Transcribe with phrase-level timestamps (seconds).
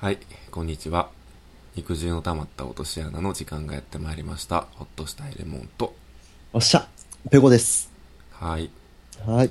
[0.00, 0.18] はい、
[0.52, 1.08] こんにちは。
[1.74, 4.68] 肉汁の溜まった落とし穴の時間がやってまいりました。
[4.76, 5.92] ほっとしたいレモンと。
[6.52, 6.86] おっしゃ
[7.32, 7.90] ペコです。
[8.30, 8.66] はい。
[8.66, 8.70] よ
[9.26, 9.50] はい。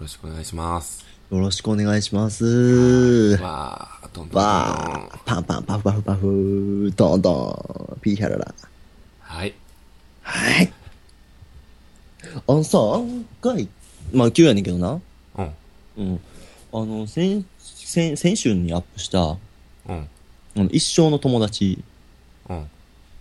[0.00, 1.04] ろしくお願いします。
[1.30, 3.36] よろしくお願いします。
[3.42, 4.42] わー、どんどんどんどん。
[4.42, 8.54] わー、パンパンパフパフパフ、ドンドン、ピーヒャララ。
[9.20, 9.54] はい。
[10.22, 10.72] はい。
[12.46, 13.68] あのさ、案外、
[14.10, 14.98] まあ今日やねんけどな。
[15.36, 15.54] うん。
[15.98, 16.20] うん。
[16.72, 19.36] あの、先、先、先週にアップした、あ
[19.88, 20.08] うん。
[20.56, 21.82] の、一生の友達
[22.48, 22.66] うん。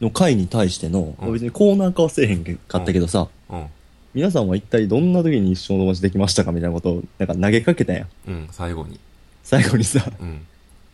[0.01, 3.65] の回に対しての、うん別にコーナー化はせえへんかったけどさ、うん。
[4.13, 8.07] 皆さんは一体どんな時に一生の友達できましたかみたいなことを、なんか投げかけたやん。
[8.27, 8.47] うん。
[8.51, 8.99] 最後に。
[9.43, 10.45] 最後にさ、うん。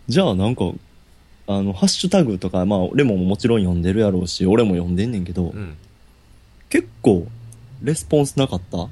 [0.07, 0.71] じゃあなんか、
[1.47, 5.77] あの、ハッシュタグとか、まあ、レモンももちろん読んでるやろうし、俺も読んでんねんけど、うん。
[6.69, 7.27] 結構、
[7.83, 8.88] レスポンスなかった？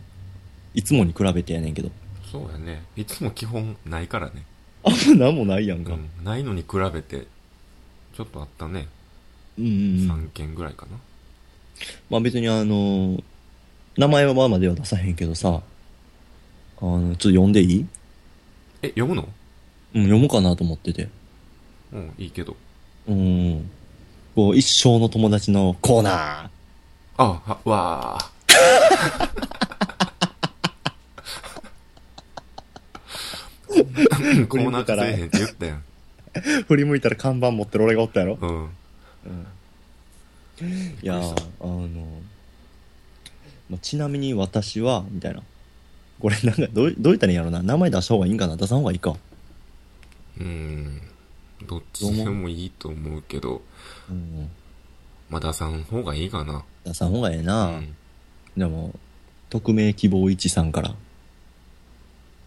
[0.76, 1.90] いつもに比べてやねんけど。
[2.32, 2.84] そうやね。
[2.96, 4.46] いつも基本ないからね。
[4.84, 5.94] あんまなんもないやんか。
[5.94, 6.10] うん。
[6.24, 7.28] ないのに比べて、
[8.16, 8.88] ちょっとあったね。
[9.58, 10.12] うんうんうん。
[10.26, 10.98] 3件ぐらいかな。
[12.10, 13.24] まあ別にあのー
[13.96, 15.62] 名前はまあまでは出さへんけどさ、
[16.82, 17.86] あの、ちょっと読んでいい？
[18.82, 19.30] え、読むの？
[19.94, 21.10] うん、読もうかなと思ってて。
[21.92, 22.56] うん、いいけど。
[23.08, 23.70] うん。
[24.34, 26.50] こう、一生の友達のコーナー。
[27.18, 29.60] あ、は、わー。
[34.48, 35.84] コーナー化せえへんって言ったやん。
[36.68, 38.38] 振り向いたら看板持ってる俺がおったやろ？
[38.42, 38.70] うん。
[41.02, 41.88] いやー、あの、
[43.70, 45.42] まあ、ちなみに私は、みたいな。
[46.20, 47.62] これなんか、どう、どう言ったらいいんやろな？
[47.62, 48.56] 名前出した方がいいんかな？
[48.58, 49.16] 出さん方がいいか。
[50.40, 51.02] うん。
[51.68, 53.62] どっちでもいいと思うけど、
[54.10, 54.50] うん。
[55.30, 56.64] まあ出さん方がいいかな。
[56.86, 57.68] 出さん方がええうな。
[57.68, 57.96] ん。
[58.58, 58.94] でも、
[59.50, 60.96] 匿名希望一さんから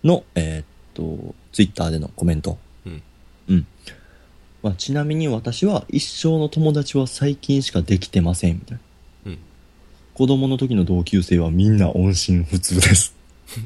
[0.05, 0.65] の、えーっ
[0.97, 2.59] と、ツイッターでのコメント。
[2.87, 3.03] うん。
[3.49, 3.67] うん。
[4.63, 8.79] まあ、ちなみに私は一生の友達は最近しかできてません、みたい
[9.27, 9.33] な。
[9.33, 9.39] うん。
[10.15, 13.15] 子子供の時の同級生はみんな音信不通です。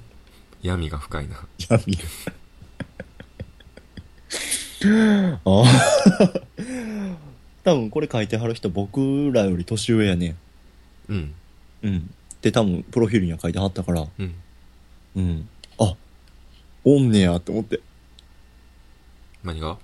[0.62, 1.46] 闇が深いな。
[1.68, 2.02] 闇が。
[5.44, 6.40] ああ。
[7.62, 10.36] 多分これ書いてはる人僕らより年上やね。
[11.08, 11.34] うん。
[11.82, 12.10] うん。
[12.42, 14.06] で多分プロフィールには書いてはったから。
[14.18, 14.34] うん。
[15.16, 15.48] うん。
[16.84, 17.80] あ、おんねやって思って。
[19.44, 19.78] 何が？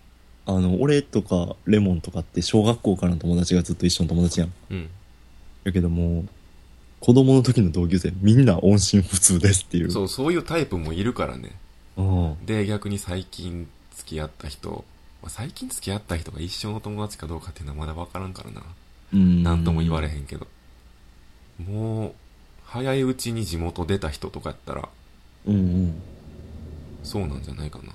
[0.47, 4.53] あの、俺とかレモンとかって小学校からの友達がずっと一緒の友達やん。
[4.71, 4.89] うん。
[5.65, 6.25] やけども、
[7.01, 9.91] 子供の時の同級生みんな音信不通ですっていう。
[9.91, 11.53] そう、そういうタイプもいるからね。
[11.97, 12.47] うん。
[12.47, 14.84] で、逆に最近付き合った人、
[15.23, 18.63] まあ最近付き合った人が一生の友達かどうかっていうのはまだ分からんからな。
[19.15, 19.43] うん。
[19.43, 20.47] なんとも言われへんけど。
[21.69, 22.13] もう、
[22.65, 24.89] 早いうちに地元出た人とかやったら、
[25.47, 25.95] うん
[27.06, 27.93] そうなんじゃないかな。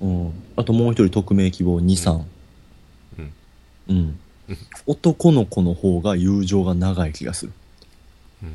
[0.00, 0.26] うん。
[0.26, 0.32] うん。
[0.56, 2.22] あともう一人匿名希望2、3。
[3.18, 3.32] うん。
[3.88, 3.96] うん。
[3.96, 4.18] うん
[4.86, 7.52] 男の子の方が友情が長い気がする。
[8.42, 8.52] うーん。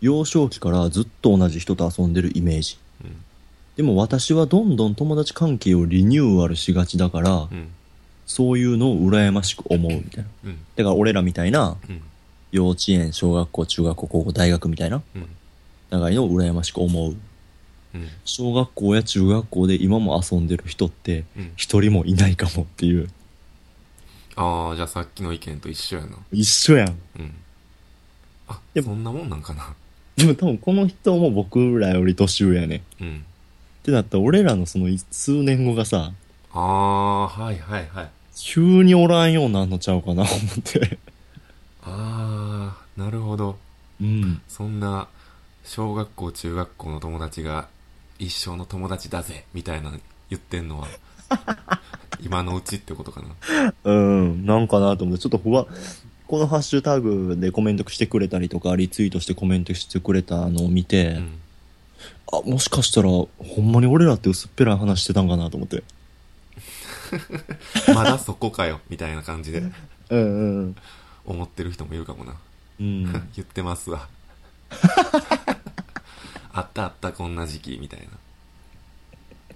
[0.00, 2.78] 幼少期からずっと同じ人と遊んでるイメージ。
[3.04, 3.16] うん。
[3.76, 7.68] でも私はどんどん友達関係をリニューアルしがちだから、うん。
[8.24, 10.30] そういうのを羨ましく思うみたいな。
[10.44, 10.58] うん。
[10.76, 12.02] だから俺らみたいな、うん。
[12.52, 15.28] 幼稚園、小学校、中学校、高校、大学みたいな、うん。
[15.90, 17.14] 長いのを羨ましく思う。
[17.96, 18.08] うん。
[18.24, 21.52] 小学校や中学校で今も遊んでる人って、うん。
[21.56, 23.08] 一人もいないかもっていう。
[24.36, 26.16] ああ、じゃあさっきの意見と一緒やな。
[26.30, 26.88] 一緒やん。
[27.18, 27.34] うん。
[28.48, 29.74] あ、でそんなもんなんかな。
[30.16, 32.82] でも多分この人も僕らより年上やね。
[33.00, 33.24] うん。
[33.80, 36.12] ってなったら俺らのその数年後がさ、
[36.52, 38.10] ああ、はいはいはい。
[38.34, 40.28] 急におらんようなんのちゃうかな、思っ
[40.64, 40.98] て。
[41.82, 43.58] ああ、なるほど。
[44.00, 44.42] うん。
[44.48, 45.08] そんな、
[45.64, 47.68] 小学校、中学校の友達が、
[48.18, 49.92] 一生の友達だぜ、みたいな
[50.30, 50.88] 言ってんのは、
[52.20, 53.74] 今のうちってことかな。
[53.84, 55.66] うん、なんかなと思って、ちょっとふわ、
[56.26, 61.40] このハッシュタグでコメントしてくれたりとか、リツイートしてコメントしてくれたのを見て、うん。
[62.32, 63.28] あ、もしかしたら、ほ
[63.60, 65.84] んまに俺らって薄っぺらい話してたんかなと思って。
[67.94, 69.62] まだそこかよ、みたいな感じで
[70.10, 70.76] うんうん。
[71.24, 72.34] 思ってる人もいるかもな。
[72.80, 73.04] うん。
[73.34, 74.08] 言ってますわ。
[76.56, 78.06] あったあった、こんな時期、みたいな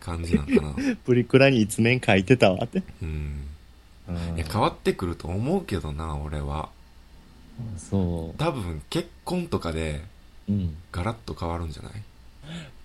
[0.00, 0.75] 感じなんかな。
[1.05, 2.82] プリクラに一面書いてたわって。
[3.02, 3.47] うん。
[4.08, 6.69] うんいや、変わってくると思うけどな、俺は。
[7.79, 10.02] そ多分、結婚とかで、
[10.49, 10.52] う。
[10.52, 10.76] うん。
[10.93, 11.93] ガラッと変わるんじゃない？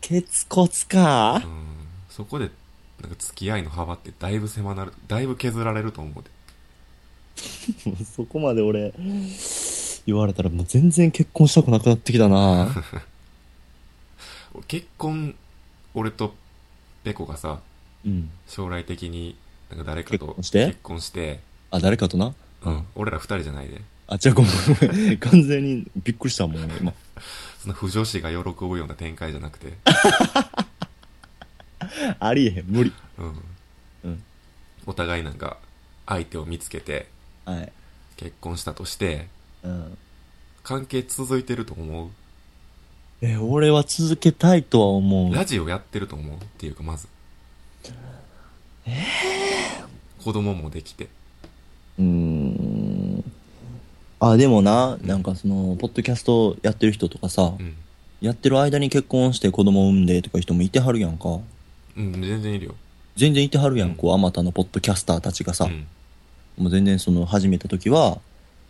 [0.02, 1.42] ケツコツか？
[1.44, 1.66] うん。
[2.10, 2.52] そこで、
[3.02, 6.30] なんか付き合いの幅ってだいぶ狭なる、だいぶ削られると思うで。
[7.90, 8.94] も うそこまで俺、
[10.06, 12.70] 言われたらもう全然結婚したくなくなってきたな
[14.68, 15.36] 結婚、
[15.94, 16.34] 俺と
[17.04, 17.60] ペコがさ、
[18.06, 18.30] うん。
[18.48, 19.36] 将来的に
[19.70, 20.66] なんか誰かと結婚して？
[20.68, 21.40] 結婚して
[21.72, 22.34] あ、誰かとな？
[22.64, 25.18] うん、俺ら二人じゃないであ、じゃあごめんごめん。
[25.20, 26.94] 完全にびっくりしたもん、今。
[27.60, 29.74] そんな不女子が喜ぶような展開じゃなくて
[32.20, 32.94] ありえへん、無理。
[33.18, 33.42] うん、
[34.04, 34.24] うん。
[34.86, 35.58] お互いなんか
[36.06, 37.08] 相手を見つけて
[37.46, 37.72] はい。
[38.18, 39.28] 結婚したとして
[39.64, 39.98] うん。
[40.64, 42.10] 関係続いてると思う？
[43.22, 45.34] え、俺は続けたいとは思う。
[45.34, 47.08] ラジオやってると思うっていうかまず。
[50.24, 51.08] 子供もできて。
[51.98, 53.24] うーん。
[54.20, 57.76] あ、でもな、なんかその、ポッドキャストやってる人とかさ、うん、
[58.22, 61.40] やってる間に結婚して子供産んでとか人もいてはるやんか。
[61.98, 62.76] うん、全然いるよ。
[63.16, 63.96] 全然いてはるやん、うん。
[63.96, 65.88] こう、あまたのポッドキャスターたちがさ、うん。
[66.58, 68.20] もう全然その、始めた時は、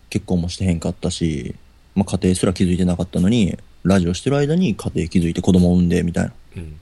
[0.10, 1.56] 結婚もしてへんかったし、
[1.96, 6.34] まあ家庭すら気づいてなかったのに、ラジオしてる間に家庭気づいて子供産んで、みたいな。
[6.58, 6.80] うん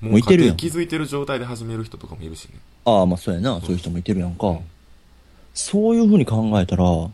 [0.00, 2.54] ももうういてるやん家庭気づいてる状態で始める人とかもいるしね
[2.84, 4.48] ああ、まあそうやな、そういう人もいてるやんか。
[4.48, 4.58] うん
[5.56, 7.10] そういう風に考えたら、うん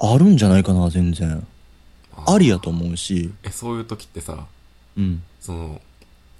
[0.00, 1.46] あるんじゃないかな、全然。
[2.14, 4.46] あありやと思うし、えそういう時ってさ
[4.96, 5.22] うん。
[5.40, 5.80] その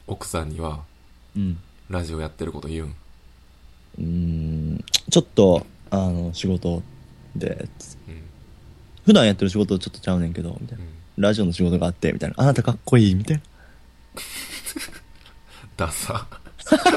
[0.07, 0.81] 奥さんには
[1.37, 1.59] うん。
[1.89, 2.95] ラジオやってること言うん？
[3.99, 6.83] うーん、ちょっと、あの、仕事
[7.37, 7.69] で、
[8.09, 8.23] うん
[9.07, 10.85] 普段やってる仕事ちょっとちゃうねんけど、みたいうな。
[10.85, 12.37] んラジオの仕事があって、みたいな。
[12.39, 13.43] あなたかっこいい、みたいな。
[15.77, 16.27] ダサ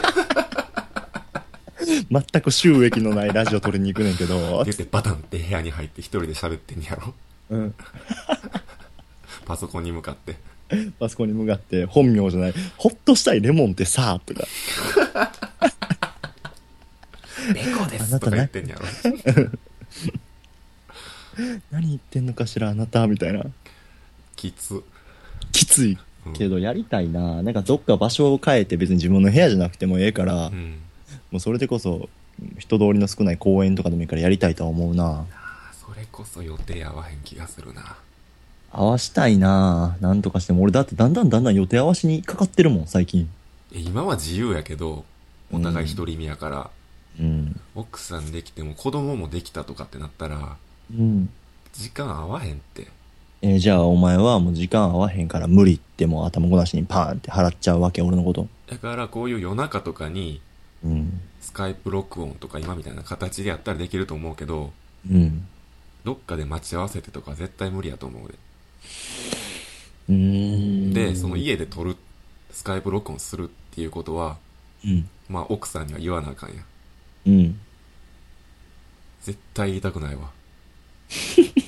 [2.09, 7.13] 全く収益のないラジオ撮りに行くねんけど、出てバタンって部屋に入って一人で喋ってんやろ
[7.51, 7.75] うん。
[9.45, 10.37] パソコンに向かって
[10.99, 14.43] あそこに向かって、本名じゃない、ほっとしたいレモンってさ、とか。
[17.53, 18.85] ベコですとか言ってんやろ
[21.71, 23.43] 何言ってんのかしら、あなた、みたいな。
[24.41, 24.83] きつ
[25.51, 27.43] きついうんけど、やりたいな。
[27.43, 30.79] なんかどっか場所を変えて別に自分の部屋じゃなくてもええから、うん
[31.29, 32.09] もうそれでこそ、
[32.57, 35.25] 人通りの少ない公園とかでもいいからやりたいとは思うな。
[35.33, 37.95] あそれこそ予定合わへん気がするな
[38.71, 40.63] 合わしたいななんとかしても。
[40.63, 43.29] 俺だってだんだんだんだん予定合わしにかかってるもん、最近。
[43.73, 45.05] え今は自由やけど
[45.51, 46.69] お互い独り身やから、
[47.19, 47.59] うん。
[47.75, 50.57] 奥さんできても子供もできたとかってなったら
[50.91, 51.29] うん。
[51.73, 52.87] 時間合わへんって
[53.43, 58.47] えーじゃあお前はもう時間合わへんから無理ってもう頭ごなしにパーンって払っちゃうわけ、俺のこと。
[58.67, 60.41] だからこういう夜中とかに
[60.83, 61.21] うん。
[61.41, 64.71] スカイプ録音とか今みたいな形でやったらできると思うけど
[65.09, 65.47] うん。
[66.03, 68.35] どっかで待ち合わせてとか絶対無理やと思うで
[70.09, 70.93] うーん。
[70.93, 71.97] でその家で撮る
[72.51, 74.37] スカイプ録音するっていうことは
[74.85, 75.09] うん。
[75.29, 76.65] まあ奥さんには言わなあかんやん
[77.27, 77.59] うん。
[79.21, 80.29] 絶対言いたくないわ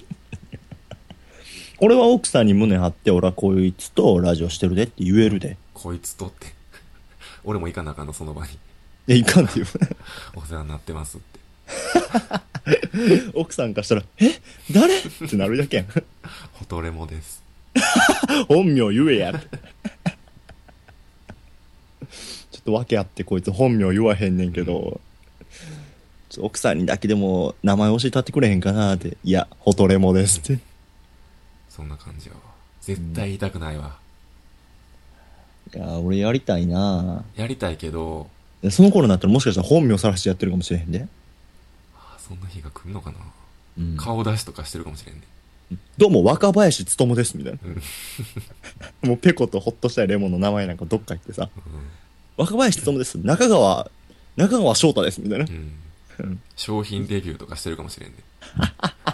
[1.80, 5.58] 俺は奥さんに胸張って、俺はこいつとラジオしてるでって言えるで。
[5.74, 6.48] こいつとって
[7.44, 8.54] 俺も行かなあかんのその場に
[9.08, 9.68] いや、いかんって言う。
[10.36, 11.40] お世話になってますって
[13.34, 14.32] 奥さんからしたら、え？
[14.72, 14.98] 誰？
[14.98, 15.88] ってなるだけやん。
[16.54, 17.44] ホトレモです
[18.48, 19.48] 本名言えやって。
[22.52, 25.02] ちょっと訳あってこいつ本名言わへんねんけど、
[26.30, 29.18] ちょ奥さんにだけでも名前教えたってくれへんかなって。
[29.24, 30.60] いや、ホトレモですって。
[31.76, 32.42] そんな感じやわ。
[32.82, 33.98] 絶対言いたくないわ、
[35.74, 37.24] いや、俺やりたいな。
[37.36, 38.28] やりたいけど。
[38.62, 41.08] でその頃になったらもしかしたら本名さらしてやってるかもしれへんで。
[41.96, 43.18] あそんな日が来るのかな、
[43.80, 43.98] うん。
[43.98, 45.22] 顔出しとかしてるかもしれんね
[45.98, 47.60] どうも、若林つともです、みたいな。
[47.64, 47.82] うん。
[49.10, 51.60] もうペコとホッとしたいレモンの名前なんかどっか行ってさ、う
[52.42, 53.16] 若林つともです。
[53.16, 53.90] 中川、
[54.36, 55.46] 中川翔太です、みたいな。
[55.46, 55.50] ん、
[56.20, 58.18] うん、商品デビューとかしてるかもしれんね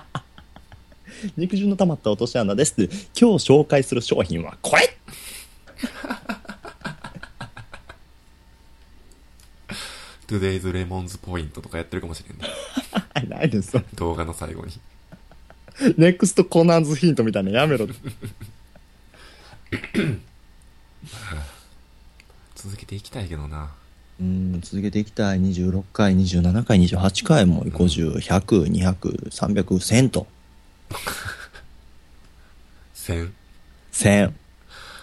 [1.37, 4.95] 肉汁の溜まった落とし穴ですって、今日紹介する商品はこれ
[10.27, 12.45] Today's レモンズポイントとかやってるかもしれんね
[13.35, 13.83] ないですよ。
[13.95, 14.73] 動画の最後に
[15.97, 17.87] ネクストコナンズヒントみたいなのやめろ。
[22.55, 23.71] 続けていきたいけどな
[24.19, 25.39] うん、続けていきたい。
[25.39, 30.27] 26回、27回、28回も、50、100、200、300、1000と。
[32.95, 33.31] 1000
[33.91, 34.33] 1000。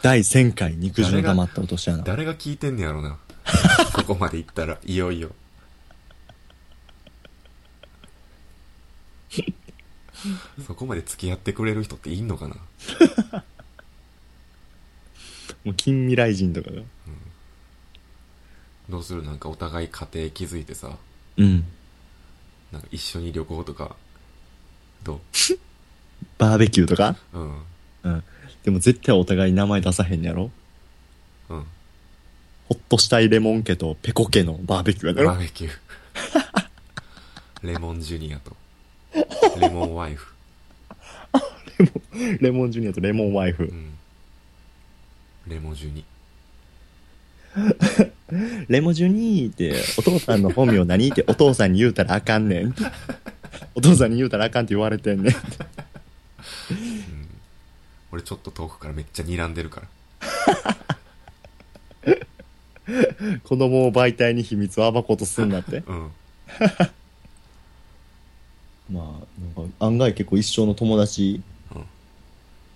[0.02, 2.02] 第1000回、肉汁の溜まった落とし穴。
[2.04, 3.18] 誰が聞いてんねやろな。
[3.94, 5.30] そこまで行ったらいよいよ。
[10.66, 12.56] そこまで付き合ってくれる人っていんのかな？
[15.64, 16.82] もう近未来人とかが。
[18.88, 19.22] どうする？
[19.22, 20.96] なんかお互い家庭築いてさ。
[21.36, 21.64] うん。
[22.72, 23.96] なんか一緒に旅行とか。
[25.04, 25.20] ど
[26.38, 27.16] バーベキューとか？
[27.32, 27.62] ううん。
[28.04, 28.24] うん。
[28.64, 30.50] でも絶対お互い名前出さへんやろ？
[31.48, 31.58] うん。
[31.58, 31.64] ホ
[32.72, 35.72] ッとしたいレモン家とペコ家のバーベキューやだろバーベキュー。
[37.62, 38.56] レモンジュニアと。
[39.60, 40.34] レモンワイフ。
[42.40, 43.64] レモンジュニアとレモンワイフ。
[43.64, 43.66] う。
[43.66, 43.94] ん。
[45.46, 46.04] レモジュニ。
[48.68, 51.08] レモジュニーって、お父さんの本名何？
[51.08, 52.74] ってお父さんに言うたらあかんねん。
[53.74, 55.34] お父さんに言うたらあかんって言われてんねん。
[58.16, 59.88] 俺ちょっと遠くからめっちゃ睨んでるから。
[63.44, 65.82] 子供を媒体に秘密を暴こうとすんなって。
[65.86, 66.10] うん。
[68.90, 69.04] まあ、
[69.58, 71.42] なんか案外結構一生の友達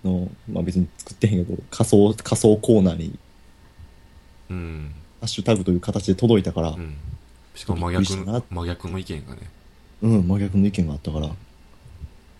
[0.03, 3.17] の、まあ別に作ってへんけど、仮想、仮想コーナーに
[4.51, 4.93] うん。
[5.21, 6.93] ハッシュタグという形で届いたから、うん。
[7.55, 9.49] しかも真逆真逆の意見がね。
[10.03, 11.31] うん、真逆の意見があったから、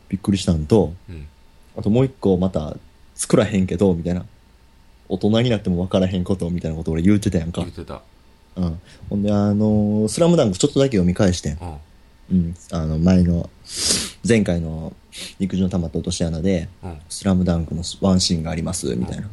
[0.07, 1.27] びっくりしたんと、うん。
[1.75, 2.75] あともう一個また
[3.21, 4.25] 作らへんけど、みたいな。
[5.07, 7.71] 大人になっても分からへんこと、みたいなこと俺言うてたやんか言っ。
[7.71, 8.01] てた
[8.55, 8.79] うん。
[9.11, 11.57] ほんで、あのースラムダンクちょっとだけ読み返してん。
[11.61, 11.75] うん
[12.31, 12.55] うん。
[12.71, 13.47] あの、前の、
[14.27, 14.93] 前回の
[15.37, 19.29] 陸上の玉と落とし穴で、うんスラムダンクのワンシーンがあります、みたいな。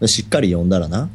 [0.00, 1.08] でしっかり読んだらな、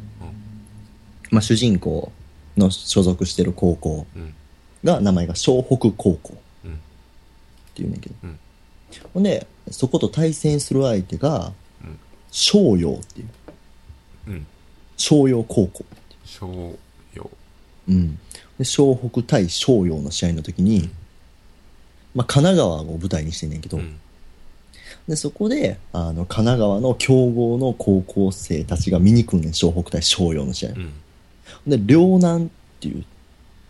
[1.29, 2.11] まあ、主人公
[2.57, 4.33] の所属してる高校うん
[4.83, 6.33] が、名前が湘北高校
[6.65, 6.75] うんっ
[7.75, 8.15] ていうんだけど。
[8.23, 8.37] うん
[9.13, 11.53] ほんで、そこと対戦する相手が
[12.31, 13.27] うん、湘陽っていう、
[14.27, 14.47] うん。
[14.97, 15.85] 湘陽高校。
[16.25, 16.77] 商
[17.13, 17.29] 用。
[17.89, 18.15] うん。
[18.57, 20.89] で、湘北対湘陽の試合の時に、
[22.13, 23.99] まあ、神奈川を舞台にしてんねんけど、うん。
[25.07, 30.69] で、そこで、あの、神奈川の強豪の高校生たちが見に来んねん、湘北対湘陽の試合。
[30.71, 30.91] うん。
[31.67, 33.03] で、両南っていう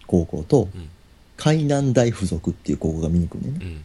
[0.08, 0.90] 高校と、うん。
[1.38, 3.60] 海南大附属っていう高校が見に来んねんね。
[3.62, 3.84] うん。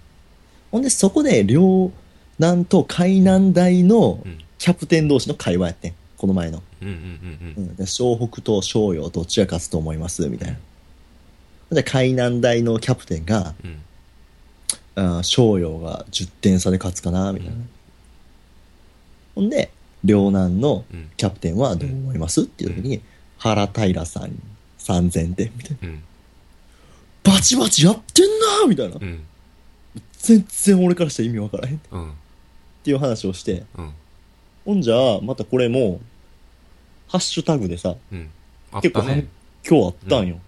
[0.72, 1.90] ほんで、そこで両
[2.38, 5.94] 南と海南大のうんキャプテン同士の会話やってん。
[6.16, 6.62] この前の。
[6.80, 7.76] うんうんうんうん。
[7.76, 10.28] で、湘北と湘陽どっちが勝つと思います？
[10.28, 10.56] みたいな。
[11.70, 13.82] で、海南大のキャプテンが、うん。
[14.94, 17.32] あー湘陽が10点差で勝つかな？
[17.32, 17.56] みたいな。
[19.34, 19.70] ほんで、
[20.04, 21.10] 両南のうん。
[21.16, 22.42] キャプテンはどう思います？
[22.42, 23.02] っていう時に、
[23.38, 24.38] 原平さんに
[24.78, 25.52] 3000点。
[25.54, 25.88] みたいな。
[25.88, 26.02] うん。
[27.24, 28.66] バチバチやってんな！
[28.68, 28.96] みたいな。
[28.98, 29.04] う。
[29.04, 29.22] ん。
[30.18, 31.76] 全然俺からしたら意味わからへん。
[31.76, 32.12] っうん。
[32.82, 33.92] ていう話をして、うん
[34.66, 36.00] ほんじゃあ、またこれも、
[37.06, 38.28] ハッシュタグでさ、うん。
[38.72, 39.26] あっ結構たね。
[39.66, 40.40] 今日あったんよ。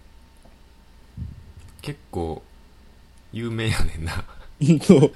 [1.81, 2.43] 結構
[3.33, 4.25] 有名やねんな。
[4.61, 5.13] うんと、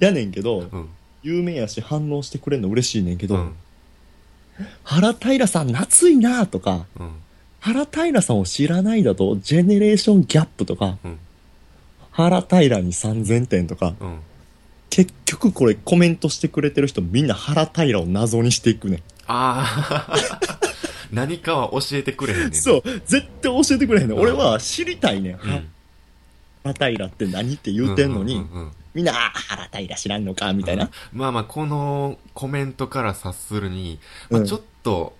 [0.00, 0.88] やねんけど、うん。
[1.22, 3.54] 有名やし反応してくれんの嬉しいねんけど、うん。
[4.82, 7.12] 原平さん夏いなとか、うん。
[7.60, 11.18] 原平さんを知らないだと、ジェネレーションギャップとか、うん。
[12.10, 14.20] 原平に3000点とか、うん
[14.98, 19.02] 結局これコメントしてくれてる人みんな原平を謎にしていくねん。
[19.28, 20.58] ああ
[21.12, 24.18] 何かは教えてくれへんねんそう、絶対教えてくれへんねん。
[24.18, 25.34] うん俺は知りたいねん。
[25.34, 25.68] うん
[26.64, 30.90] 原平って何って言うてんのに、うんうんうんうんみんな、あ原平知らんのかみたいな。
[31.12, 35.14] まあまあこのコメントから察するに、まあ、うんちょっと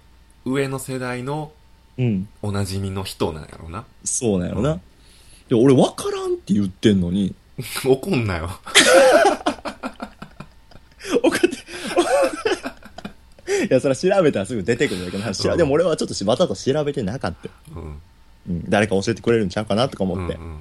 [0.44, 1.52] 上の世代の
[1.96, 2.28] うん。
[2.42, 4.72] おなじみの人なんやろなそうなんやろな。
[4.72, 4.80] うん
[5.48, 7.34] で、俺分からんって言ってんのに、
[7.86, 8.50] 怒んなよ
[11.22, 11.56] おかって、
[13.64, 17.48] いや、それは調べたらすぐ出てくるんだけどでも俺はちょっとわざと調べてなかった。
[17.74, 18.00] うん
[18.48, 18.64] うん。
[18.70, 20.36] 誰か教えてくれるんちゃうかなとか思って。
[20.36, 20.60] うん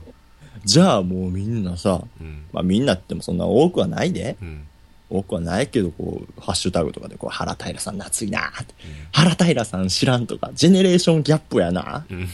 [0.66, 4.36] じゃあもうみんなさ、うんまあみんなってもそんな多くはないで。
[4.42, 4.68] うん
[5.10, 8.74] 多くはないけど、こう、ハッシュタグとかで、こう、原平さん夏いなって。
[9.14, 12.06] 原平さん知らんとか、ジェネレーションギャップやな。
[12.10, 12.28] うん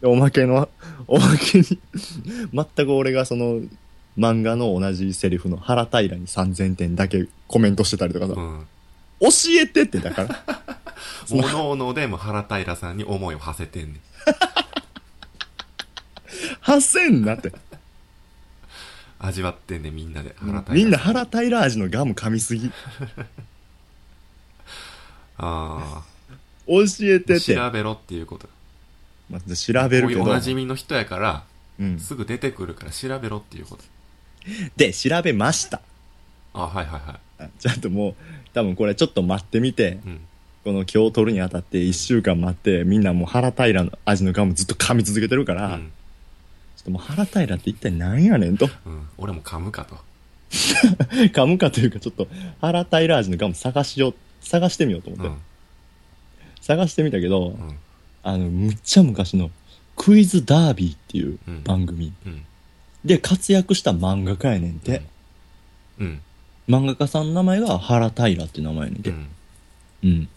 [0.00, 0.68] でおまけの、
[1.08, 1.64] おまけに、
[2.52, 3.60] 全く俺がその、
[4.18, 8.66] 漫画の同じセリフの原平に3000点だけコメントしてたりとかさ、うん
[9.22, 9.28] 教
[9.60, 10.44] えてってだから。
[11.30, 14.00] おのおのでも原平さんに思いを馳せてんねん
[16.60, 17.52] 発せんなって。
[19.18, 22.72] 味わってんねんみんなで原平さみんな原平味のガム噛みすぎ。
[25.38, 26.02] あ
[26.66, 27.54] 教えあてって。
[27.54, 28.48] 調べろっていうこと
[29.30, 30.40] まあ、調べるけどおな。
[30.40, 31.44] じみの人やから
[31.78, 31.98] うん。
[32.00, 33.82] すぐ出てくるから調べろっていうこと
[34.76, 35.80] で、調べました。
[36.52, 38.14] あはいはいはあちゃんともう、
[38.54, 40.20] 多分これちょっと待ってみて、いうん。
[40.64, 45.92] この今日撮るにあたって1週間待って、みんなもう原平の味のガムずっと噛み続けてるから、ちょっうん
[46.84, 48.68] ともう原平って一体何やねんと。
[48.86, 49.08] うん。
[49.18, 49.96] 俺も噛むかと。
[51.32, 52.28] 噛むかというか、ちょっと
[52.60, 55.26] 原平味のガム探しよう、探してみようと思って。
[55.28, 55.36] うん。
[56.60, 57.76] 探してみたけど、うん。
[58.22, 59.50] あの、むっちゃ昔の
[59.96, 61.62] クイズダービーっていううん。
[61.64, 62.12] 番組。
[62.26, 62.42] うん。
[63.04, 65.02] で活躍した漫画家やねんて。
[65.98, 66.20] うん
[66.68, 69.10] 漫画家さんの名前が原平って名前やねんて。
[69.10, 69.26] うん
[70.04, 70.28] うん。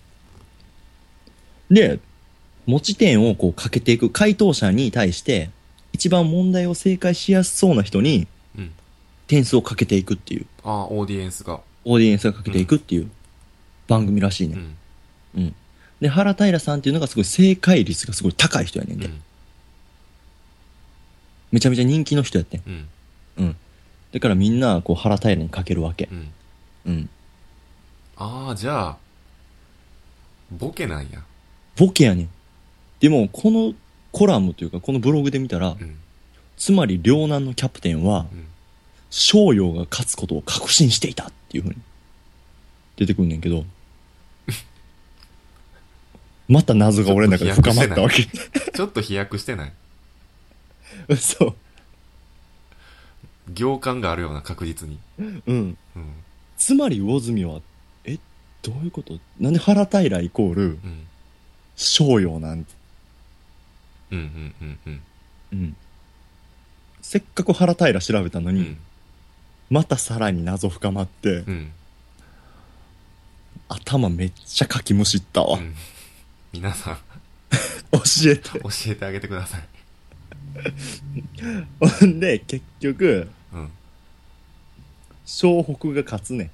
[1.69, 1.99] で、
[2.65, 5.49] 持ち点をこうかけていく、回答者に対して、
[5.93, 8.27] 一番問題を正解しやすそうな人に
[8.57, 8.71] うん。
[9.27, 11.61] 点数をかけていくっていう、ああ、オーディエンスが。
[11.83, 13.09] オーディエンスがかけていくっていう
[13.87, 14.55] 番組らしいうね。
[14.55, 14.77] ん。
[15.37, 15.55] うん。
[15.99, 19.07] で、原平さんっていうのがすごい正解率がすごい高い人やねんで。
[19.07, 19.21] うん。
[21.51, 22.63] めちゃめちゃ人気の人やってん。
[22.65, 22.87] うん。
[24.15, 26.15] だからみんな、こう、原平にかけるわけう。
[26.15, 26.31] ん。
[26.85, 27.09] うん。
[28.15, 28.97] ああ、じゃあ、
[30.49, 31.21] ボケなんや。
[31.75, 32.29] ボケやねん。
[33.01, 33.73] でも、この
[34.13, 35.97] コラムというか、このブログで見たら、うん。
[36.55, 38.47] つまり、両南のキャプテンは、うん。
[39.09, 41.81] 商用が勝つことを確信していたっていう風に
[42.95, 43.65] 出てくんねんけど、
[46.47, 48.23] また謎が俺の中で深まったわけ。
[48.23, 49.73] ちょっと飛躍してない？
[51.09, 51.53] 嘘。
[53.53, 54.99] 行間があるような、確実に。
[55.19, 55.43] うん。
[55.47, 55.77] うん。
[56.57, 57.61] つまり魚住は、
[58.03, 58.17] え、
[58.61, 59.19] どういうこと？
[59.39, 61.07] なんで原平イコールうん。
[61.75, 62.73] 商用なんて？
[64.11, 64.19] うん。
[64.19, 64.55] うん。
[64.61, 64.79] うん。
[64.85, 65.01] うん。
[65.53, 65.75] うん。
[67.01, 68.77] せっかく原平調べたのに、うん。
[69.69, 71.71] またさらに謎深まって、うん。
[73.67, 75.57] 頭めっちゃかきむしったわ。
[75.59, 75.75] うん。
[76.53, 76.97] 皆さん、
[77.91, 78.59] 教えて。
[78.59, 79.67] 教えてあげてください。
[81.79, 83.69] ほんで、結局、うん。
[85.25, 86.51] 湘北が勝つねん。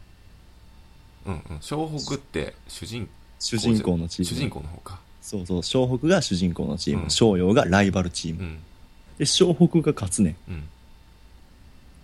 [1.26, 1.34] うん。
[1.34, 1.58] うん。
[1.58, 4.30] 湘北って、主人、主人公のチーム。
[4.30, 5.00] 主人公の方か。
[5.22, 8.44] そうそう、湘北が主人公のチーム、うん湘陽がライバルチーム。
[8.44, 8.60] うん。
[9.18, 10.36] で、湘北が勝つねん。
[10.50, 10.64] うん。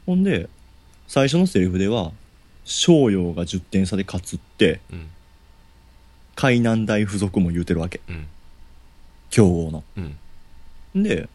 [0.05, 0.49] ほんで、
[1.07, 2.11] 最初のセリフでは、
[2.65, 5.09] 湘陽が10点差で勝つって、うん。
[6.35, 8.01] 海南大附属も言うてるわけ。
[8.07, 8.27] うん。
[9.29, 9.83] 強豪の。
[9.97, 11.03] うん。
[11.03, 11.27] で、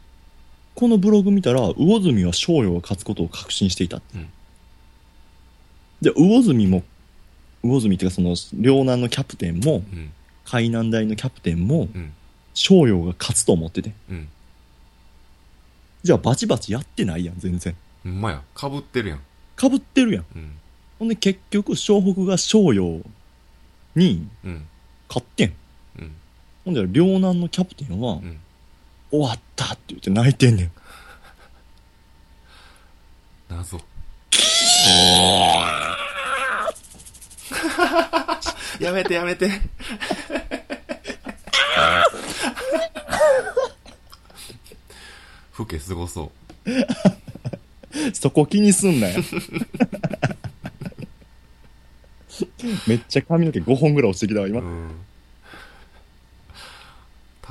[0.74, 4.00] このブログ見たら、魚住は翔陽が勝つことを確信していた。
[4.14, 4.28] うん
[6.02, 6.82] で、魚住も、
[7.62, 10.10] 魚住っていうかその、両南のキャプテンも、うん。
[10.44, 12.12] 海南大のキャプテンも、うん。
[13.06, 13.92] が勝つと思ってて。
[14.11, 14.28] うん。
[16.02, 17.76] じゃあバチバチやってないやん、全然。
[18.02, 18.42] ほんまや。
[18.52, 19.20] かぶってるやん。
[19.56, 20.24] 被ってるやん。
[20.35, 20.52] うん。
[20.98, 23.00] ほんで結局、湘北が翔陽
[23.94, 24.66] にうん。
[25.08, 25.52] 勝ってん。
[26.00, 26.12] うん。
[26.64, 28.40] ほんで、両南のキャプテンは、うん。
[29.12, 30.70] 終わったって言って泣いてんねん。
[33.51, 33.77] 謎。
[38.81, 39.51] やめてやめて。
[45.53, 46.33] ふけすごそ
[48.14, 49.22] そこ気にすんなよ。
[52.87, 54.48] めっちゃ髪の毛5本ぐらい落ちてきたわ、う。
[54.48, 54.61] 今。
[54.61, 54.90] うん。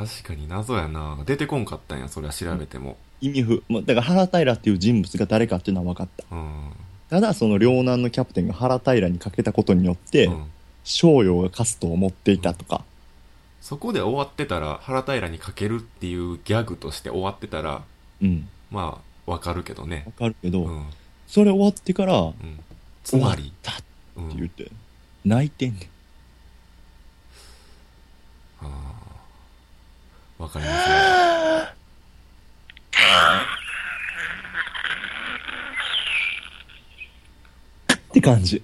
[0.05, 1.19] 確かに謎やな。
[1.25, 2.97] 出てこんかったんや、それは調べても。
[3.21, 3.63] 意味不。
[3.69, 6.35] まあ、だから原平っていう人物が誰かっていうのは分かった。
[6.35, 6.71] うん。
[7.09, 10.51] ただ、その両南のキャプテンが原平にかけたことによって、うん。
[11.43, 12.83] が勝つと思っていたとか。
[13.61, 17.83] そこで終わってたら、原平にかけるっていうギャグとして終わってたら、
[18.23, 18.49] うん。
[18.71, 20.11] まあ、わかるけどね分。
[20.13, 20.85] かるけど、うん。
[21.27, 22.33] それ終わってから、うん。
[23.03, 24.37] つまり、終わってうん。
[24.37, 24.71] 言って、
[25.25, 25.81] 泣いてんねん。
[28.61, 28.67] あ
[29.07, 29.10] あ。
[30.41, 30.95] わかりますね。
[37.93, 38.63] って感じ。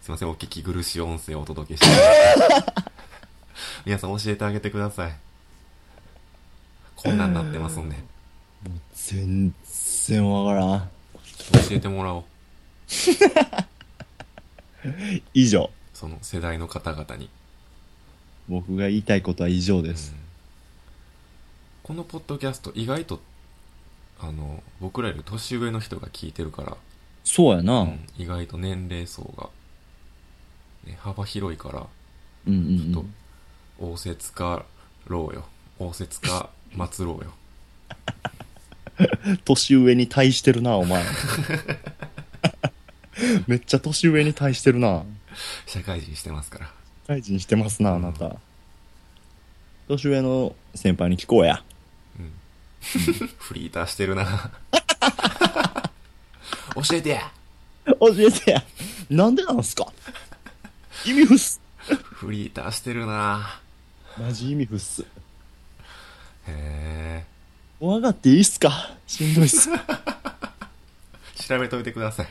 [0.00, 1.86] すいません、お聞き苦しい音声をお届けして。
[3.84, 5.16] 皆さん教えてあげてください。
[6.96, 7.96] こんなんなってますんで。
[8.94, 9.54] 全
[10.06, 10.88] 然わからん。
[11.68, 12.24] 教えてもらおう。
[15.34, 15.70] 以上。
[15.92, 17.28] その世代の方々に。
[18.48, 20.21] 僕が言いたいことは以上うんです。
[21.82, 23.20] このポッドキャスト意外と、
[24.20, 26.76] あの、僕らより年上の人が聞いてるから、
[27.24, 27.80] そうやな。
[27.80, 29.50] うんうん意外と年齢層が、
[30.84, 31.86] ね、幅広いから、
[32.46, 33.04] うんうんちょっ
[33.78, 34.64] と、仰せつか
[35.06, 35.44] ろうよ。
[35.80, 37.32] 仰せつか祭ろうよ。
[39.44, 41.04] 年上に対してるな、お前。
[43.48, 45.04] めっちゃ年上に対してるな。
[45.66, 46.66] 社会人してますから。
[47.06, 48.36] 社会人してますな、あなた。
[49.88, 51.64] 年上の先輩に聞こうや。
[53.20, 53.28] うん。
[53.38, 54.50] フリーターしてるな。
[56.74, 57.30] 教えてや
[57.86, 58.62] 教えてや。
[59.10, 59.86] なんでなんすか？
[61.04, 61.60] 意味不っす。
[61.86, 63.60] フリーターしてるな。
[64.18, 65.04] マジ意味不っす。
[66.46, 67.24] へ
[67.80, 68.94] 分かっていいっすか？
[69.06, 69.68] しんどいっす。
[69.70, 71.42] え。
[71.42, 72.28] 調べといてください。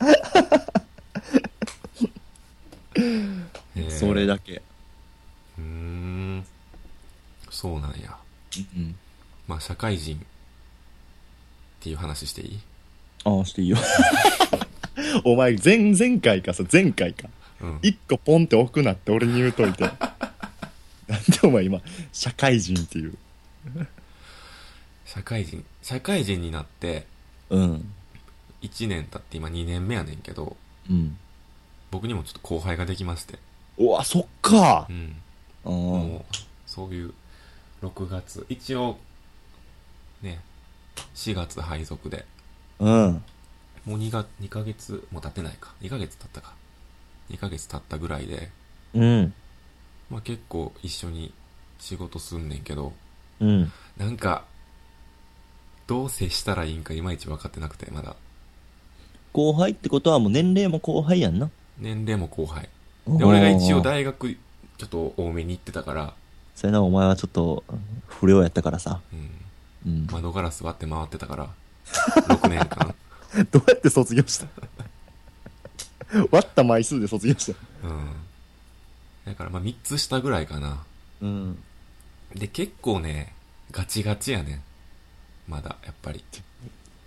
[3.90, 4.62] それだけ。
[5.58, 6.46] うーん。
[7.50, 8.16] そうなんや。
[8.76, 8.96] うん。
[9.52, 10.18] まあ、社会人っ
[11.80, 12.60] ていう話していい？
[13.24, 13.76] ああ、していいよ。
[15.24, 17.28] お前、前、前回かさ、前回か。
[17.60, 17.78] うん。
[17.82, 19.82] 一個ポンって置くなって俺に言うといて。
[21.06, 21.82] なんでお前今、
[22.14, 23.14] 社会人っていう？
[25.04, 27.06] 社会人、社会人になって、
[27.50, 27.92] うん。
[28.62, 30.56] 1年経って今2年目やねんけど、
[30.88, 31.18] うん。
[31.90, 33.38] 僕にもちょっと後輩ができまして。
[33.76, 34.92] うわ、そっかう。
[34.94, 35.16] ん。
[35.66, 35.72] うん。
[35.74, 36.34] もう、
[36.66, 37.12] そういう、
[37.82, 38.98] 6月、一応、
[40.22, 40.40] ね、
[41.14, 42.24] 4月配属で、
[42.78, 43.24] うん。
[43.84, 45.74] もう2が、2ヶ月も経ってないか。
[45.80, 46.54] 2ヶ月経ったか。
[47.30, 48.50] 2ヶ月経ったぐらいで、
[48.94, 49.34] うん。
[50.10, 51.32] まあ結構一緒に
[51.78, 52.92] 仕事すんねんけど、
[53.40, 53.72] うん。
[53.96, 54.44] なんか、
[55.86, 58.14] どう接したらいいんかいまいち分かってなくて、まだ。
[59.32, 61.50] 後輩ってことはもう年齢も後輩やんな。
[61.78, 62.68] 年齢も後輩。
[63.06, 64.34] で、俺が一応大学、
[64.78, 66.14] ちょっと多めに行ってたから、
[66.54, 67.64] それな、お前はちょっと、
[68.06, 69.00] 不良やったからさ。
[69.12, 69.30] うん。
[69.86, 70.06] うん。
[70.10, 71.48] 窓ガラス割って回ってたから、
[72.26, 72.94] 6年間。
[73.50, 74.46] どうやって卒業した？
[76.30, 77.88] 割った枚数で卒業した。
[77.88, 78.10] うん。
[79.24, 80.84] だからまあ3つ下ぐらいかな。
[81.22, 81.58] うん。
[82.34, 83.32] で、結構ね、
[83.70, 84.62] ガチガチやねん。
[85.48, 86.24] まだ、やっぱり。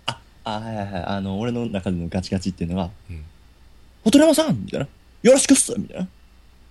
[0.06, 1.04] あ、はいはいはい。
[1.04, 3.24] あの、俺の中でのガチガチっていうのは、うん。
[4.04, 4.86] ホトレマさんみたいな。
[5.22, 6.08] よろしくっすみたいな。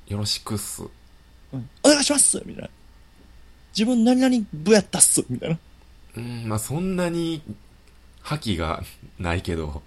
[0.07, 0.83] よろしくっす。
[1.53, 1.69] うん。
[1.83, 2.69] お願いしますみたいな。
[3.77, 5.57] 自分何々部やったっすみたいな。
[6.17, 7.41] うん、まあそんなに、
[8.21, 8.83] 覇気が
[9.19, 9.83] ないけど、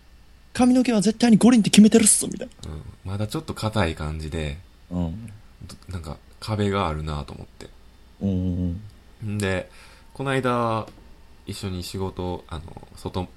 [0.52, 2.82] 髪の毛は絶対に五輪って決めてるっすみたいうん。
[3.04, 4.58] まだちょっと硬い感じで、
[4.90, 4.98] な。
[4.98, 5.26] うん。
[5.66, 7.68] どなんか壁があるなと思って。
[8.20, 8.80] うん。
[9.24, 9.70] んで、
[10.14, 10.86] この間、
[11.46, 13.28] 一緒に仕事、あの、外、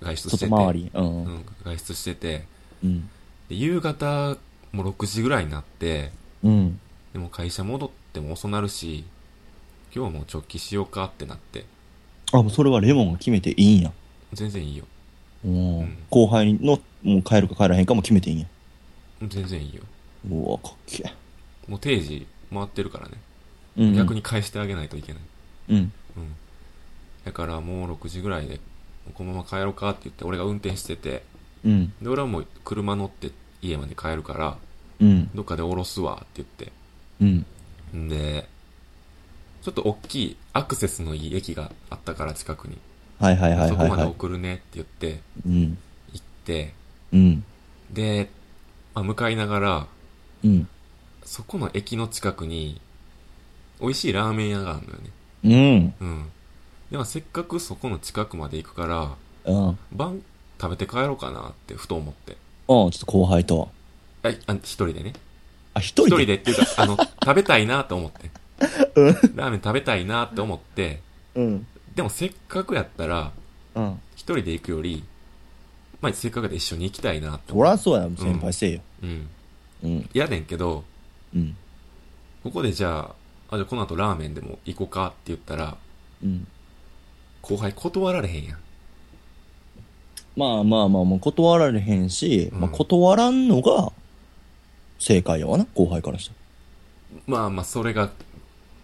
[0.00, 0.46] 外出してて。
[0.46, 0.90] 外回り。
[0.92, 1.00] う。
[1.00, 2.44] うんん、外出してて、
[2.84, 3.10] うん。
[3.48, 4.36] で夕方、
[4.72, 6.80] もう6時ぐらいになって、うん。
[7.12, 9.04] でも会社戻っても遅なるし、
[9.94, 11.64] 今日はもう直帰しようかってなって、
[12.32, 13.92] あ、もうそれはレモンが決めていいんや。
[14.32, 14.84] 全然いいよ。
[15.44, 18.46] うんうん後輩の、もう帰るか帰らへんかも決めていいんや。
[19.22, 19.82] 全然いいよ。
[20.30, 21.70] うわ、かっけえ。
[21.70, 23.14] もう定時回ってるからね。
[23.78, 23.94] うん。
[23.94, 24.14] 逆。
[24.14, 25.22] に返してあげないといけない。
[25.70, 25.76] うん。
[25.76, 25.92] うん。
[27.24, 28.60] だからもう6時ぐらいで、
[29.14, 31.22] このまま帰ろうかって言って、俺が運転してて、
[31.64, 31.92] うん。
[32.02, 33.30] で、俺はもう車乗って
[33.62, 34.56] 家まで帰るから、
[35.00, 35.30] うん。
[35.34, 36.72] どっかで降ろすわって言って。
[37.20, 38.04] うん。
[38.06, 38.48] んで、
[39.66, 42.78] ちょっと大きいアクセスのいい駅があったから近くに。
[43.18, 44.10] はいはいはいそこまではいはい。
[44.10, 45.76] 送るねって言って、うん。
[46.12, 46.72] 行って、
[47.12, 47.44] うん。
[47.90, 48.30] で、
[48.94, 49.86] まあ、向かいながら、
[50.44, 50.68] うん。
[51.24, 52.80] そこの駅の近くに、
[53.80, 55.94] 美味しいラーメン屋があるのよね。
[56.00, 56.06] うん。
[56.06, 56.30] うん。
[56.92, 59.16] でもせっかくそこの近くまで行くから、
[59.52, 59.68] うん。
[59.70, 59.78] うん。
[59.90, 60.22] 晩
[60.60, 62.34] 食べて帰ろうかなってふと思って。
[62.34, 63.68] ちょっと後輩と。
[64.22, 65.12] あ、あ一人でね。
[65.74, 66.22] あ、一一人で？
[66.22, 68.30] 人でっていうか、あの、食べたいなと思って。
[68.94, 69.12] うん。
[69.34, 71.00] ラーメン食べたいなって思って、
[71.34, 71.66] うん。
[71.94, 73.32] でもせっかくやったら、
[73.74, 74.00] うん。
[74.14, 75.04] 一人で行くより、
[76.00, 78.80] まあ、せっかくで一緒に行きたいなってそらそうや、先輩せえよ。
[79.02, 79.28] うん。
[79.84, 80.10] うん。
[80.12, 80.84] やねんけど、
[81.34, 81.56] うん。
[82.42, 83.10] ここでじゃ
[83.50, 85.76] あ、あ、じゃあこの後ラーメンでも行こうかって言ったら、
[86.22, 86.46] うん。
[87.42, 88.58] 後輩断られへんやん。
[90.36, 93.90] まあまあまあ、もう断られへんし、うんまあ断らんのが
[94.98, 97.20] 正解やわな、後輩からしたら。
[97.26, 98.10] まあまあ、それが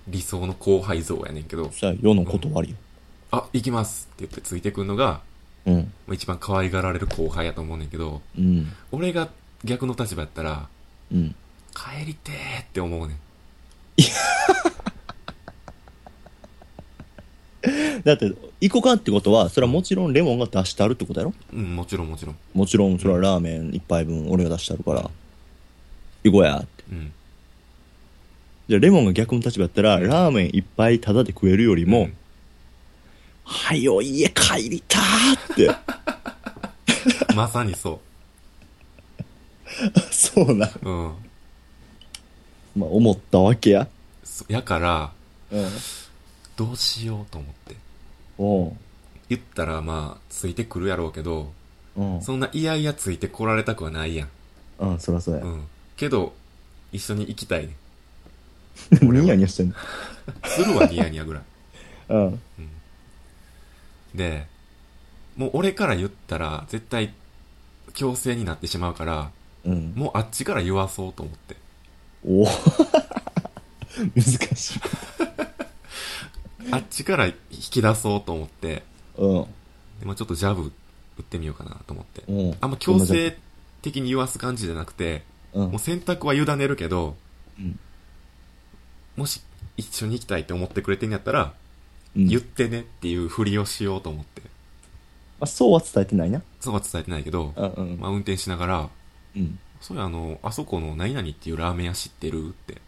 [0.09, 2.77] 理想の後輩像やねんけど、そや、世の断りよ。
[3.31, 5.21] あ、行きますって言ってついてくんのが、
[5.65, 5.93] うん。
[6.07, 8.73] まあ一番可愛がられる後輩やと思うねんけど、うん。
[8.91, 9.29] 俺が
[9.65, 10.69] 逆の立場やったら、
[11.13, 11.35] うん。
[11.75, 13.19] 帰りてーって思うねん。
[18.05, 21.33] だって、行こうかってことは、それはもちろんレモンが出してあるってことやろ？
[21.53, 22.37] うん、もちろんもちろん。
[22.53, 25.09] もちろん、それはラーメン一杯分俺が出してあるから、
[26.25, 26.85] 行こうやって。
[26.91, 27.13] うん。
[28.69, 32.17] じゃあ、レモンが逆の立場やったら、ラーメン一杯タダで食えるよりも、うん
[33.45, 35.71] はよ、家帰りたーって。
[37.35, 38.01] まさにそ
[40.11, 40.67] そうな。
[40.83, 40.89] う。
[40.89, 41.15] うん。
[42.77, 43.89] まあ、思ったわけや。
[44.25, 45.13] そやから、
[45.51, 45.71] うん。
[46.57, 47.77] どうしようと思って。
[48.39, 48.77] おう
[49.29, 51.53] 言ったらまあ、ついてくるやろうけど、
[51.97, 52.23] うん。
[52.23, 54.29] そんないやいやついてこられたくはないやん。
[54.79, 55.49] うん、そらそうやう。
[55.49, 55.67] ん。
[55.97, 56.33] けど、
[56.93, 57.75] 一緒に行きたいね。
[59.03, 59.75] ニヤニヤしてんの。
[60.45, 61.43] するわ、ニヤニヤぐらい。
[62.11, 62.41] うん。
[64.15, 64.47] で、
[65.37, 67.15] もう俺から言ったら、絶対、
[67.95, 69.31] 強制になってしまうから、
[69.65, 69.93] うん。
[69.95, 71.57] もうあっちから言わそうと思って。
[72.25, 72.47] おお
[74.15, 74.81] 難しい。
[76.71, 78.83] あっちから引き出そうと思って、
[79.17, 79.43] うん。
[80.01, 80.73] でまあちょっとジャブ
[81.19, 82.23] 打ってみようかなと思って。
[82.29, 82.57] うん。
[82.61, 83.37] あんま強制
[83.83, 85.79] 的に言わす感じじゃなくて、うんもう。
[85.79, 87.17] 選択は委ねるけど、
[87.59, 87.79] うん
[89.17, 89.41] もし
[89.77, 91.55] 一緒に行きたいって思ってくれてんやったら、
[92.17, 94.43] うん言ってねっていうふりをしようと思って。
[95.41, 96.43] あ、そうは伝えてないな。
[96.61, 97.99] そうは伝えてないけど、うんうん。
[97.99, 98.91] まあ運転しながら、
[99.35, 99.59] うん。
[99.81, 102.83] そうやあの、あそこの何々っていうラーメン屋知ってるって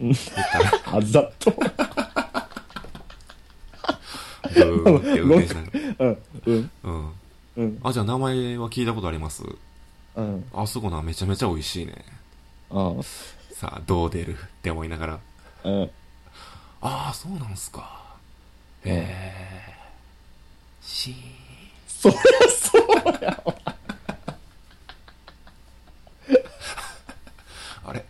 [0.00, 0.18] うん言っ
[0.52, 1.52] たら、 あざと。
[4.52, 6.90] ブーって運転しながうん、うん、ら。
[6.90, 7.12] うん。
[7.56, 9.44] うん、あ、じゃあ名前は聞いたことあります？
[10.16, 12.04] うん、あそこな、めちゃめちゃ美味しいね。
[12.70, 12.94] あ
[13.52, 14.34] さあ、どう出る？
[14.34, 15.20] って思いながら。
[15.66, 15.90] あ、うん。
[16.80, 18.04] ああ、そうなんすか。
[18.84, 19.74] へえ。
[20.80, 21.16] しーん。
[21.88, 22.18] そりゃ
[22.50, 23.54] そうやわ。
[27.84, 28.04] あれ？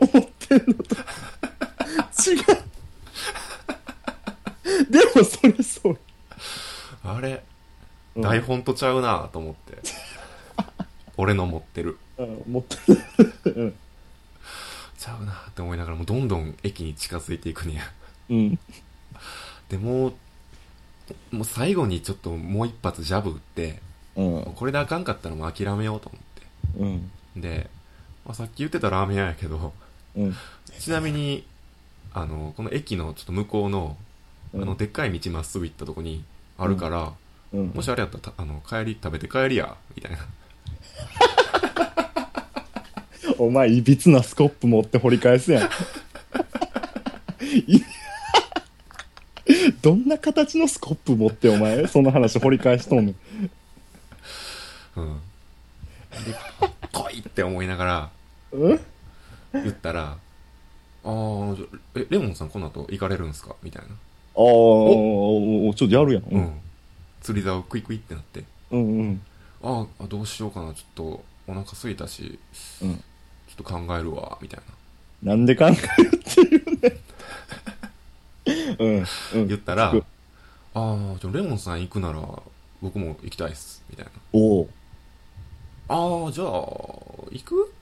[0.00, 0.96] 思ってんのと。
[2.30, 2.46] 違う。
[4.90, 5.98] でもそりゃそう
[7.04, 7.42] あれ、
[8.16, 9.78] うん台本とちゃうなと思って。
[11.16, 11.98] 俺の持ってる。
[12.18, 12.24] や。
[12.24, 13.54] うん、持ってる。
[13.54, 13.78] うん。
[14.98, 17.82] ちゃうなって思いながらもうどんどん駅に近づいていくねや。
[18.30, 18.58] うん。
[19.68, 20.12] でもう、
[21.30, 23.80] もう最後にちょっともう一発ジャブ打って、
[24.16, 24.52] うん。
[24.54, 26.22] これであかんかったらもう諦めようと思っ
[26.78, 27.10] うん。
[27.34, 27.48] て。
[27.48, 27.70] で、
[28.24, 29.72] まあ、さっき言ってたラーメン屋やけど、
[30.16, 30.34] うん。
[30.78, 31.46] ちなみに、
[32.12, 33.96] あの、この駅のちょっと向こうの、
[34.54, 36.24] あの、でっかい道まっすぐ行ったとこに
[36.58, 37.12] あるから、
[37.52, 37.68] うん。
[37.68, 40.18] もしあれやったらた、あの、帰り食べて帰りや、みたいな。
[43.38, 45.70] お前、いびつなスコップ持って掘り返すやん。
[47.66, 47.80] い
[49.80, 53.14] どんな形のスコップ持ってお前、その話掘り返しとんねん。
[54.96, 55.20] うん。
[56.10, 56.34] で、
[56.92, 58.10] 来いって思いながら
[58.52, 58.80] うん？
[59.52, 60.18] 言ったら、
[61.04, 63.54] あー、じゃえ、レモンさんこの後行かれるんすか？
[63.62, 63.88] みたいな。
[63.88, 63.94] ああ、
[64.34, 66.24] ちょっとやるやん。
[66.24, 66.60] うん。
[67.20, 68.98] 釣り竿クイクイってなって、うん。
[68.98, 69.20] うん。
[69.62, 72.38] あーあ、どうしようかな、ちょっとお腹空いたし、
[72.82, 73.02] うん。
[73.48, 74.60] ちょっと考えるわ、みたい
[75.24, 75.32] な。
[75.34, 75.70] なんで考え
[76.02, 76.96] るっていうね。
[78.78, 79.06] うん。
[79.34, 79.48] うん。
[79.48, 82.20] 言ったら、あ聞くー、じゃあレモンさん行くなら、
[82.80, 84.12] 僕も行きたいっす、みたいな。
[84.32, 84.70] おお。
[85.88, 87.74] あー、じゃあ、行く？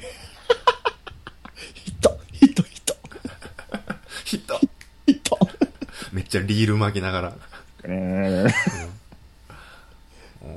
[1.74, 2.96] ひと、ひと、ひと、
[4.24, 4.60] ヒット
[5.06, 5.38] ひと。
[6.12, 7.36] めっちゃリール巻きながら、
[7.84, 8.46] うん。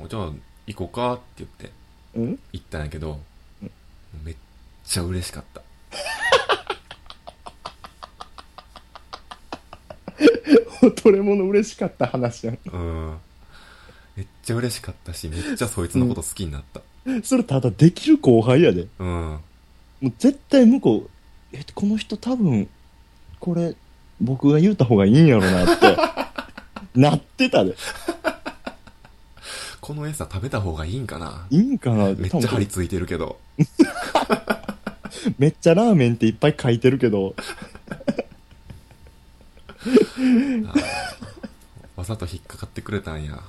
[0.02, 0.32] おじゃあ、
[0.66, 1.72] 行こうかって言って、
[2.14, 2.38] うん？
[2.52, 3.20] 行ったんやけど、
[4.24, 4.36] めっ
[4.84, 5.62] ちゃ嬉しかった。
[11.04, 12.58] どれもの嬉しかった話やん。
[12.72, 13.18] うん。
[14.16, 16.80] めっちゃ嬉しかったし、めっちゃそいつのこと好きになった。
[17.22, 18.86] それただできる後輩やで。
[18.98, 19.06] うん。
[19.06, 19.40] も
[20.02, 21.10] う絶対向こう、
[21.56, 22.68] え、この人多分、
[23.40, 23.74] これ、
[24.20, 25.96] 僕が言うた方がいいんやろなって、
[26.98, 27.74] なってたで。
[29.80, 33.38] この餌食べた方がいいんかないいんかなめっちゃ張り付いてるけど。
[35.38, 37.34] めっちゃラーメンっていっぱい書いてるけど、
[41.96, 43.40] わざと引っかかってくれたんや。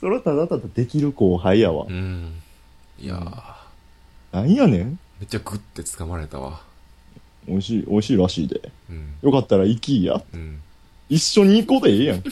[0.00, 1.92] それはただただできる後輩やわう。
[1.92, 2.34] ん。
[2.98, 6.60] いやー、なんやねんめっちゃグッて掴まれたわ。
[7.48, 8.60] 美味しい、美味しいらしいで。
[8.90, 9.14] うん。
[9.22, 10.22] よかったら行きや。
[10.32, 10.60] うん。
[11.08, 12.22] 一緒に行こうでええやん。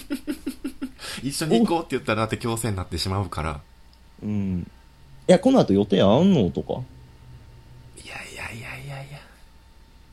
[1.22, 3.60] 一緒に行こうって言ったらだって強制になってしまうから。
[4.22, 4.66] うん。
[5.28, 6.82] いや、この後予定あんのとか。
[8.04, 9.18] いやいやいやいやいや。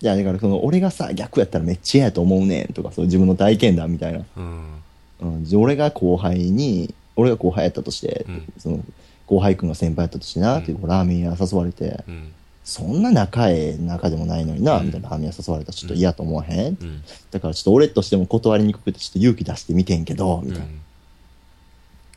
[0.02, 4.24] いや、だからその、俺がさ、逆やったらめっちゃ嫌やと思うねんとか、そう自分の体験談みたいな。
[4.36, 5.46] うん。
[5.56, 8.84] 俺が後輩に、俺が後輩やったとして、うんその、
[9.28, 12.32] 後輩くんが先輩やったとしてな、うんっていうラーメン屋誘われて、うん。
[12.64, 17.04] そんな仲ええ仲でもないのにな、うんみたいなラーメン屋誘われたらちょっと嫌と思わへん、うん。
[17.30, 20.68] だからちょっと俺としても断りにくくてちょっと勇気出してみてんけど、みたいな。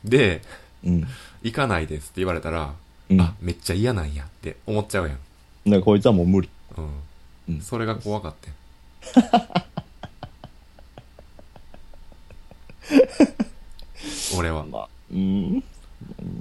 [0.03, 0.41] で、
[0.83, 0.93] うん。
[0.93, 1.07] うん。
[1.43, 2.73] 行かないですって言われたら、
[3.09, 3.21] うん。
[3.21, 5.17] あ、めっちゃ嫌なんやって思っちゃうやん。
[5.65, 6.49] だからこいつはもう無理。
[6.77, 6.89] うん。
[7.49, 8.53] うんそれが怖かってん。
[14.37, 14.65] 俺は。
[14.65, 15.63] まあ、うん。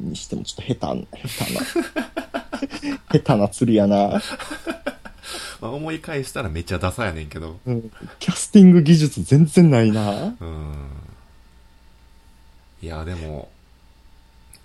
[0.01, 1.61] にしてもちょっと下手な、下手な。
[3.13, 4.21] 下手な釣りやな。
[5.61, 7.59] まあ、思い返したらめっちゃダサやねんけど。
[7.67, 7.91] うん。
[8.19, 10.35] キャスティング技術全然ないな。
[10.41, 10.91] うん。
[12.83, 13.49] いや、でも、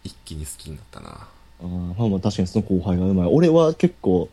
[0.04, 1.28] 一気に好きになったな。
[1.62, 3.28] あーまあまあ確かにその後輩がうまい。
[3.28, 4.30] 俺は結構、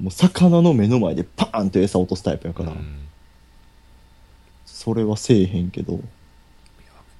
[0.00, 2.76] もう魚の目の前でパーンって餌落とすタイプやから、うん。
[2.76, 2.84] いや、
[4.64, 6.02] それはせえへんけど、めっ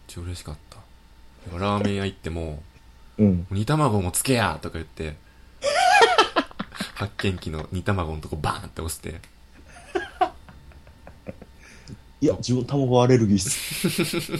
[0.06, 0.78] ちゃ嬉しかった。
[1.58, 2.62] ラーメン屋行っても、
[3.18, 3.46] うん。
[3.50, 5.16] 煮卵もつけやとか言って、
[6.94, 9.20] 発見器の煮卵のとこバーンって押して、
[12.20, 14.32] いや、自分卵アレルギーっす。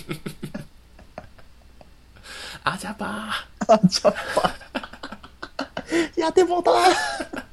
[2.64, 3.30] あじゃば
[3.68, 4.14] あ、ちょっ
[6.14, 6.20] と。
[6.20, 6.96] やってもうたーし
[7.32, 7.48] た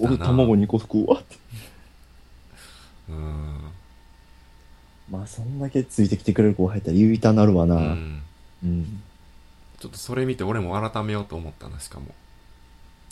[0.00, 0.26] 俺な。
[0.26, 1.36] 卵2個食うわって。
[3.08, 3.60] うん。
[5.10, 7.76] まあそんだけついてきてくれる後輩やったら言いたなるわな。
[7.76, 8.22] ううん。
[8.64, 9.02] ん。
[9.78, 12.06] ちょっとそれ見て俺も改めようと思ったな、しかも。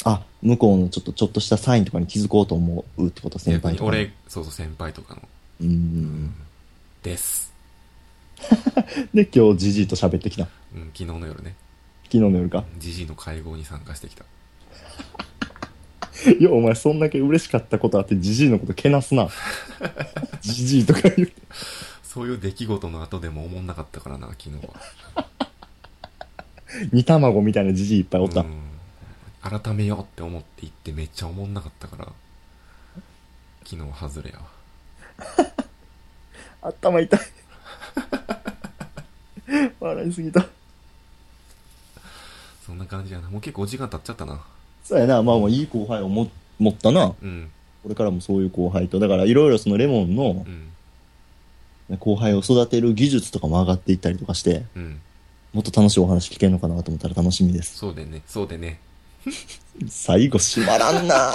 [0.05, 4.03] あ、向こうのちょっと、ちょっとしたサインとかに気づこうと思うってこと、先輩とかに。
[4.03, 5.23] 俺、そうそう、先輩とかの。
[5.61, 6.35] うーん。
[7.03, 7.53] です。
[9.15, 10.49] で、今日、じじいと喋ってきた。
[10.75, 11.55] うん、昨日の夜ね、
[12.05, 12.65] 昨日の夜か。
[12.79, 14.25] じじいの会合に参加してきた。
[16.41, 19.29] いや、お前、そんだけ嬉しかったことあって、じじいのことけなすな。
[20.41, 21.35] じじいとか言って。
[22.03, 25.27] そういう出来事の後でも思んなかったからな、昨日は。
[26.93, 28.41] 煮卵みたいなじじいいっぱいおった。
[28.41, 28.65] うん
[29.45, 32.07] 改めようって思って行ってめっちゃ思んなかったから、
[33.63, 34.45] 昨日外れやわ。
[36.73, 37.21] 頭痛い。
[39.79, 40.47] 笑いすぎた。
[42.65, 43.29] そんな感じやな。
[43.29, 44.43] もう結構時間経っちゃったな。
[44.85, 47.15] そうやな、まあもういい後輩をも持ったな。
[47.21, 47.51] うん。
[47.83, 49.01] これからもそういう後輩と。
[49.01, 50.71] だからいろいろそのレモンのうん。
[51.99, 55.01] 後輩を育てる技術とかも上がっていったりとかして、うん。
[55.53, 57.79] もっと楽しいお話聞けるのかなと思ったら楽しみです。
[57.79, 58.23] そうでね。
[58.27, 58.79] そうでね。
[59.89, 61.33] 最後閉まらんな。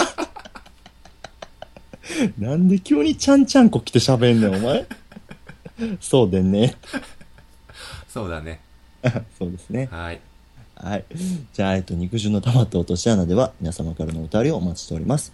[2.38, 4.86] なんで急にちゃんちゃんこ来て喋んねん、お前。
[6.00, 6.76] そうでんね。
[8.08, 8.60] そうだね。
[9.38, 9.88] そうですね。
[9.90, 10.20] はい。
[10.82, 11.04] はい。
[11.52, 15.32] じゃあ、えっと、肉汁の溜まった落とし穴では、皆様からのお便りをお待ちしております。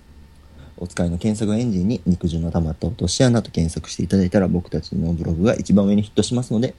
[0.76, 6.74] お使いの検索エンジンに肉汁の溜まった落とし穴と検索していただいたら、僕たちのブログが一番上にヒットしますので、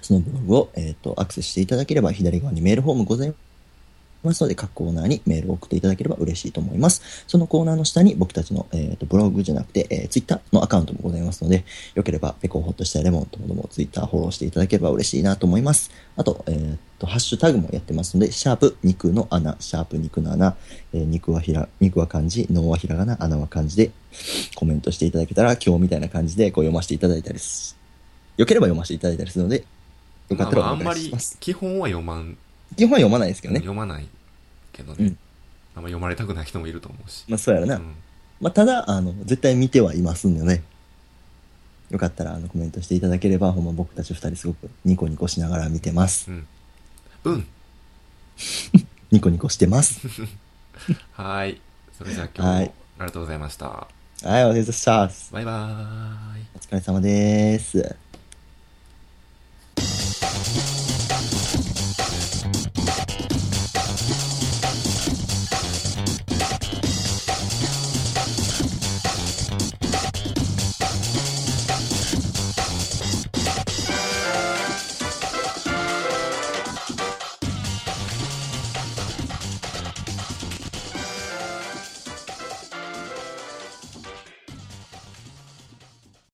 [0.00, 3.55] そのブログを、えっと、アクセスしていただければ、左側にメールフォームございます
[4.22, 7.24] ますので、各コーナーにメールを送っていただければ嬉しいと思います。
[7.26, 15.90] そのコーナーの下に僕たちの、えっと、ブログじゃなくて、えー、ツイッターのアカウントもございますので、よければ、ペコホッとしたレモンともどもツイッターフォローしていただければ嬉しいなと思います。
[16.16, 20.56] あと、えーっと、ハッシュタグもやってますので、シャープ肉の穴、シャープ肉の穴、
[20.92, 23.90] えー肉はひら、肉は漢字、脳はひらがな、穴は漢字で
[24.54, 27.76] コメントしていただけたら、今日みたいな感じでこう読ませていただいたりす。
[28.36, 29.64] よければ読ませていただいたりするので、
[30.28, 32.36] よかったらおまあまああんまり。、基本は読まん、
[32.76, 33.60] 基本は読まないですけどね。
[33.60, 34.08] 読まない
[34.72, 35.06] けどね。
[35.06, 35.18] うん
[35.76, 37.24] あんま読まれたくない人もいると思うし。
[37.28, 37.76] まあそうやろな。
[37.76, 37.94] うん。
[38.40, 40.62] まあただ、あの、絶対見てはいますんでね。
[41.90, 46.30] よかったら、あの、コメントしていただければ、ほんま僕たち二人すごくニコニコしながら見てます。
[46.30, 46.46] うん。
[47.24, 47.46] うん。
[49.12, 50.00] ニコニコしてます。
[51.12, 51.60] はい。
[51.96, 53.66] それじゃあ今日も、はいありがとうございました。
[53.68, 53.86] は
[54.22, 55.10] い、お疲れ様でした。
[55.32, 56.44] バイバーイ。
[56.54, 57.96] お疲れ様です。